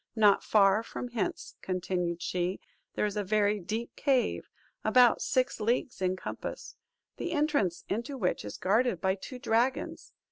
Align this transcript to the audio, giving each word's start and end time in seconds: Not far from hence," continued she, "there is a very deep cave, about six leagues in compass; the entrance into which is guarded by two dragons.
Not 0.15 0.43
far 0.43 0.81
from 0.81 1.09
hence," 1.09 1.53
continued 1.61 2.23
she, 2.23 2.59
"there 2.95 3.05
is 3.05 3.15
a 3.15 3.23
very 3.23 3.59
deep 3.59 3.95
cave, 3.95 4.49
about 4.83 5.21
six 5.21 5.59
leagues 5.59 6.01
in 6.01 6.15
compass; 6.15 6.75
the 7.17 7.33
entrance 7.33 7.83
into 7.87 8.17
which 8.17 8.43
is 8.43 8.57
guarded 8.57 8.99
by 8.99 9.13
two 9.13 9.37
dragons. 9.37 10.11